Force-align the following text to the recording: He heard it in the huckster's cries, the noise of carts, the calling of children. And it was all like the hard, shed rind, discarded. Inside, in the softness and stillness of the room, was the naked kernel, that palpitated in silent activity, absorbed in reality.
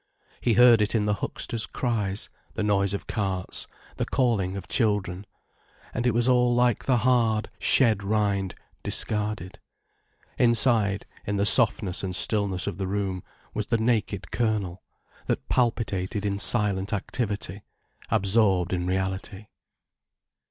He 0.41 0.53
heard 0.53 0.81
it 0.81 0.95
in 0.95 1.05
the 1.05 1.13
huckster's 1.13 1.67
cries, 1.67 2.29
the 2.55 2.63
noise 2.63 2.95
of 2.95 3.05
carts, 3.05 3.67
the 3.97 4.05
calling 4.05 4.57
of 4.57 4.67
children. 4.67 5.27
And 5.93 6.07
it 6.07 6.13
was 6.15 6.27
all 6.27 6.55
like 6.55 6.85
the 6.85 6.97
hard, 6.97 7.51
shed 7.59 8.01
rind, 8.01 8.55
discarded. 8.81 9.59
Inside, 10.39 11.05
in 11.27 11.35
the 11.35 11.45
softness 11.45 12.03
and 12.03 12.15
stillness 12.15 12.65
of 12.65 12.77
the 12.77 12.87
room, 12.87 13.21
was 13.53 13.67
the 13.67 13.77
naked 13.77 14.31
kernel, 14.31 14.81
that 15.27 15.47
palpitated 15.49 16.25
in 16.25 16.39
silent 16.39 16.93
activity, 16.93 17.61
absorbed 18.09 18.73
in 18.73 18.87
reality. 18.87 19.45